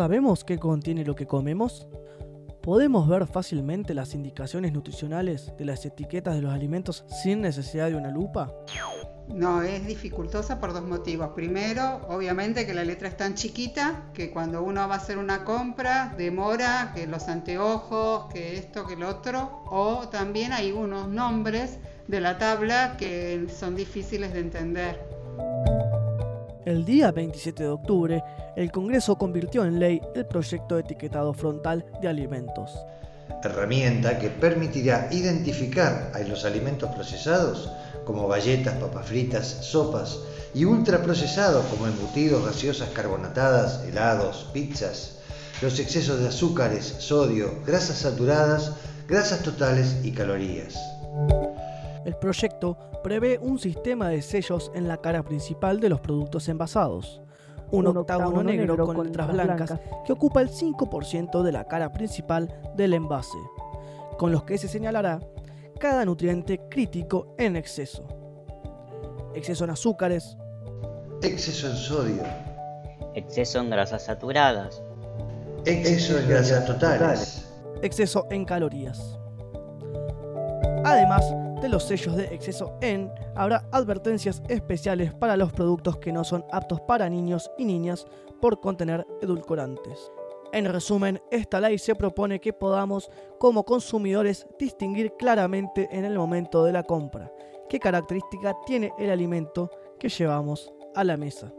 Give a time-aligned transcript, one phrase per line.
[0.00, 1.86] ¿Sabemos qué contiene lo que comemos?
[2.62, 7.96] ¿Podemos ver fácilmente las indicaciones nutricionales de las etiquetas de los alimentos sin necesidad de
[7.96, 8.50] una lupa?
[9.28, 11.32] No, es dificultosa por dos motivos.
[11.34, 15.44] Primero, obviamente que la letra es tan chiquita que cuando uno va a hacer una
[15.44, 19.64] compra demora, que los anteojos, que esto, que lo otro.
[19.66, 21.78] O también hay unos nombres
[22.08, 25.09] de la tabla que son difíciles de entender.
[26.66, 28.22] El día 27 de octubre,
[28.54, 32.84] el Congreso convirtió en ley el proyecto de etiquetado frontal de alimentos.
[33.42, 37.70] Herramienta que permitirá identificar a los alimentos procesados
[38.04, 40.18] como galletas, papas fritas, sopas
[40.52, 45.16] y ultraprocesados como embutidos, gaseosas carbonatadas, helados, pizzas,
[45.62, 48.72] los excesos de azúcares, sodio, grasas saturadas,
[49.08, 50.74] grasas totales y calorías.
[52.04, 57.20] El proyecto prevé un sistema de sellos en la cara principal de los productos envasados.
[57.70, 62.94] Un, octágono, negro, con letras blancas, que ocupa el 5% de la cara principal del
[62.94, 63.38] envase,
[64.18, 65.20] con los que se señalará
[65.78, 68.08] cada nutriente crítico en exceso.
[69.34, 70.36] Exceso en azúcares.
[71.22, 72.22] Exceso en sodio.
[73.14, 74.82] Exceso en grasas saturadas.
[75.64, 77.48] Exceso en grasas totales.
[77.82, 79.18] Exceso en calorías.
[80.84, 81.24] Además
[81.60, 86.44] de los sellos de exceso en, habrá advertencias especiales para los productos que no son
[86.52, 88.06] aptos para niños y niñas
[88.40, 90.10] por contener edulcorantes.
[90.52, 96.64] En resumen, esta ley se propone que podamos, como consumidores, distinguir claramente en el momento
[96.64, 97.30] de la compra
[97.68, 101.52] qué característica tiene el alimento que llevamos a la mesa.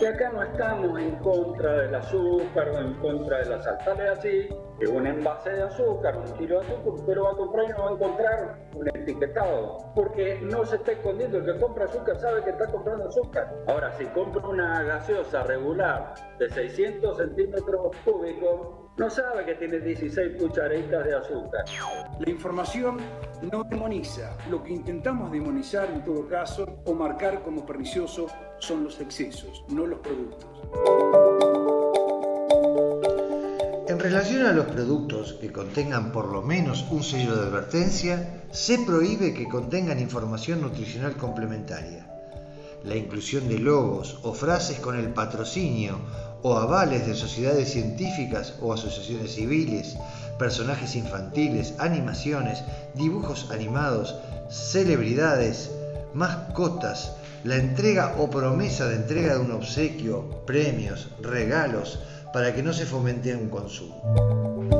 [0.00, 3.78] Y acá no estamos en contra del azúcar o en contra de la sal.
[4.10, 4.48] Así,
[4.78, 7.68] que un envase de azúcar, un kilo de azúcar, usted lo va a comprar y
[7.68, 9.92] no va a encontrar un etiquetado.
[9.94, 11.36] Porque no se está escondiendo.
[11.36, 13.54] El que compra azúcar sabe que está comprando azúcar.
[13.66, 20.36] Ahora, si compra una gaseosa regular de 600 centímetros cúbicos, no sabe que tiene 16
[20.38, 21.64] cucharaditas de azúcar.
[22.18, 22.98] La información
[23.50, 24.36] no demoniza.
[24.50, 28.26] Lo que intentamos demonizar en todo caso o marcar como pernicioso
[28.58, 30.46] son los excesos, no los productos.
[33.88, 38.78] En relación a los productos que contengan por lo menos un sello de advertencia, se
[38.78, 42.06] prohíbe que contengan información nutricional complementaria.
[42.84, 45.98] La inclusión de logos o frases con el patrocinio
[46.42, 49.96] o avales de sociedades científicas o asociaciones civiles,
[50.38, 52.62] personajes infantiles, animaciones,
[52.94, 54.16] dibujos animados,
[54.48, 55.70] celebridades,
[56.14, 57.12] mascotas,
[57.44, 61.98] la entrega o promesa de entrega de un obsequio, premios, regalos,
[62.32, 64.79] para que no se fomente un consumo.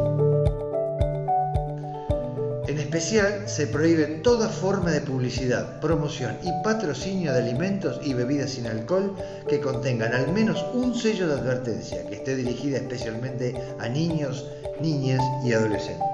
[2.70, 8.50] En especial, se prohíbe toda forma de publicidad, promoción y patrocinio de alimentos y bebidas
[8.50, 9.16] sin alcohol
[9.48, 14.46] que contengan al menos un sello de advertencia que esté dirigida especialmente a niños,
[14.80, 16.06] niñas y adolescentes.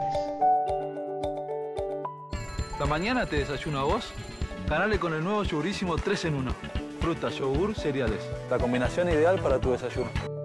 [2.80, 4.06] ¿La mañana te desayuno a vos?
[4.66, 6.54] Ganale con el nuevo yogurísimo 3 en 1.
[7.02, 8.22] Fruta, yogur, cereales.
[8.48, 10.35] La combinación ideal para tu desayuno.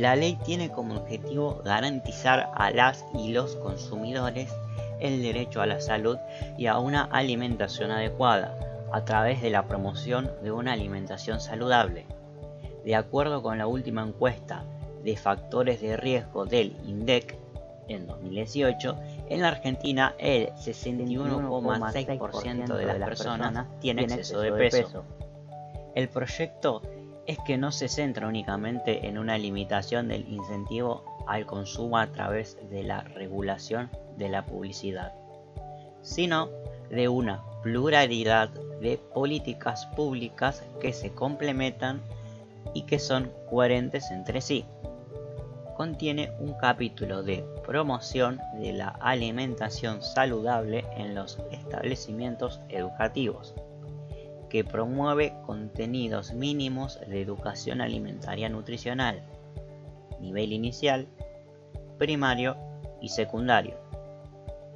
[0.00, 4.50] La ley tiene como objetivo garantizar a las y los consumidores
[4.98, 6.16] el derecho a la salud
[6.56, 8.58] y a una alimentación adecuada
[8.92, 12.06] a través de la promoción de una alimentación saludable.
[12.82, 14.64] De acuerdo con la última encuesta
[15.04, 17.36] de factores de riesgo del INDEC
[17.88, 18.96] en 2018,
[19.28, 25.04] en la Argentina el 61,6% de las personas tiene exceso de peso.
[25.94, 26.80] El proyecto
[27.30, 32.58] es que no se centra únicamente en una limitación del incentivo al consumo a través
[32.70, 35.12] de la regulación de la publicidad,
[36.02, 36.48] sino
[36.90, 38.48] de una pluralidad
[38.80, 42.02] de políticas públicas que se complementan
[42.74, 44.64] y que son coherentes entre sí.
[45.76, 53.54] Contiene un capítulo de promoción de la alimentación saludable en los establecimientos educativos
[54.50, 59.22] que promueve contenidos mínimos de educación alimentaria nutricional,
[60.20, 61.08] nivel inicial,
[61.98, 62.56] primario
[63.00, 63.78] y secundario,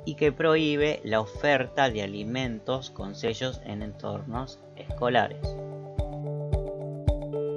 [0.07, 5.57] y que prohíbe la oferta de alimentos con sellos en entornos escolares.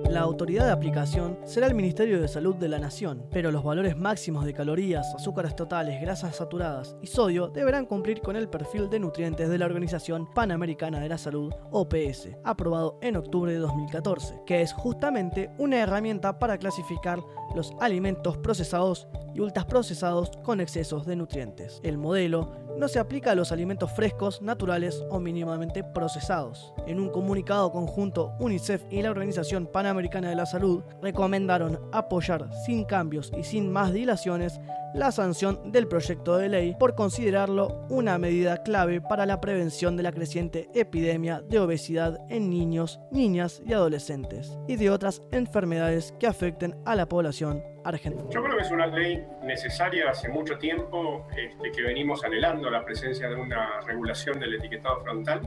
[0.09, 3.97] La autoridad de aplicación será el Ministerio de Salud de la Nación, pero los valores
[3.97, 8.99] máximos de calorías, azúcares totales, grasas saturadas y sodio deberán cumplir con el perfil de
[8.99, 14.61] nutrientes de la Organización Panamericana de la Salud, OPS, aprobado en octubre de 2014, que
[14.61, 17.19] es justamente una herramienta para clasificar
[17.53, 21.79] los alimentos procesados y ultraprocesados con excesos de nutrientes.
[21.83, 26.73] El modelo no se aplica a los alimentos frescos, naturales o mínimamente procesados.
[26.85, 32.85] En un comunicado conjunto, UNICEF y la Organización Panamericana de la Salud recomendaron apoyar sin
[32.85, 34.59] cambios y sin más dilaciones
[34.93, 40.03] la sanción del proyecto de ley por considerarlo una medida clave para la prevención de
[40.03, 46.27] la creciente epidemia de obesidad en niños, niñas y adolescentes y de otras enfermedades que
[46.27, 48.29] afecten a la población argentina.
[48.29, 52.85] Yo creo que es una ley necesaria hace mucho tiempo este, que venimos anhelando la
[52.85, 55.41] presencia de una regulación del etiquetado frontal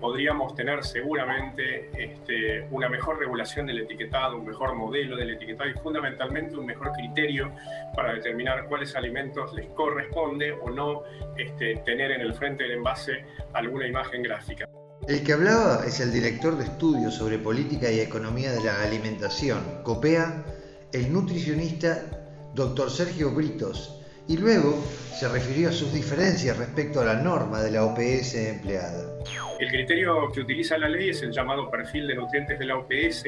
[0.00, 5.74] podríamos tener seguramente este, una mejor regulación del etiquetado, un mejor modelo del etiquetado y
[5.74, 7.52] fundamentalmente un mejor criterio
[7.94, 11.02] para determinar cuáles alimentos les corresponde o no
[11.36, 14.66] este, tener en el frente del envase alguna imagen gráfica.
[15.08, 19.82] El que hablaba es el director de estudios sobre política y economía de la alimentación,
[19.82, 20.44] COPEA,
[20.92, 22.02] el nutricionista
[22.54, 22.90] Dr.
[22.90, 24.78] Sergio Britos, y luego
[25.18, 29.18] se refirió a sus diferencias respecto a la norma de la OPS empleada.
[29.60, 33.24] El criterio que utiliza la ley es el llamado perfil de nutrientes de la OPS,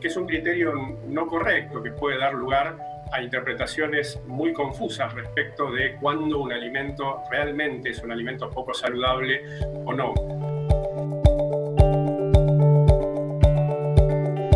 [0.00, 0.72] que es un criterio
[1.08, 2.78] no correcto que puede dar lugar
[3.10, 9.42] a interpretaciones muy confusas respecto de cuándo un alimento realmente es un alimento poco saludable
[9.84, 10.14] o no.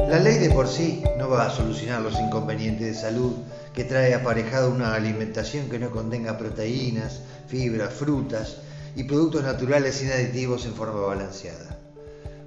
[0.08, 3.34] La ley de por sí no va a solucionar los inconvenientes de salud
[3.74, 8.62] que trae aparejado una alimentación que no contenga proteínas, fibras, frutas
[8.96, 11.78] y productos naturales sin aditivos en forma balanceada.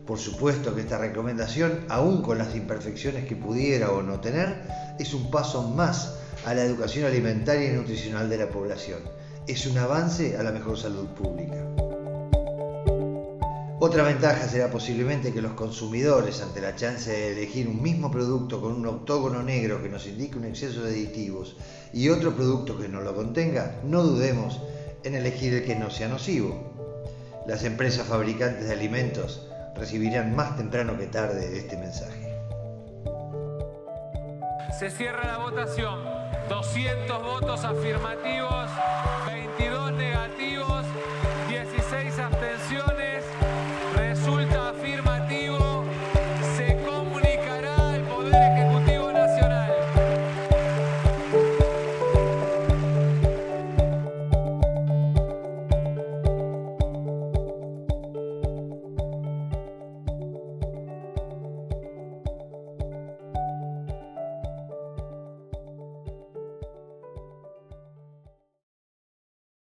[0.05, 4.63] Por supuesto que esta recomendación, aun con las imperfecciones que pudiera o no tener,
[4.97, 6.15] es un paso más
[6.45, 8.99] a la educación alimentaria y nutricional de la población.
[9.47, 11.63] Es un avance a la mejor salud pública.
[13.81, 18.59] Otra ventaja será posiblemente que los consumidores, ante la chance de elegir un mismo producto
[18.59, 21.55] con un octógono negro que nos indique un exceso de aditivos
[21.93, 24.59] y otro producto que no lo contenga, no dudemos
[25.03, 26.63] en elegir el que no sea nocivo.
[27.47, 32.29] Las empresas fabricantes de alimentos recibirán más temprano que tarde este mensaje.
[34.77, 35.99] Se cierra la votación.
[36.47, 38.48] 200 votos afirmativos.